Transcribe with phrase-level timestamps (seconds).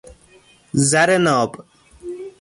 [0.89, 1.51] زر ناب